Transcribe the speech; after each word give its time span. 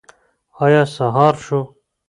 ایا 0.63 0.83
سهار 0.95 1.35
شو؟ 1.45 1.59